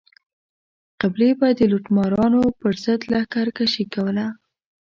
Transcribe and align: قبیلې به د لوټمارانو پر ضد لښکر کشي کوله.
قبیلې 0.99 1.29
به 1.39 1.47
د 1.59 1.61
لوټمارانو 1.71 2.41
پر 2.59 2.73
ضد 2.83 3.01
لښکر 3.11 3.47
کشي 3.57 3.85
کوله. 3.93 4.25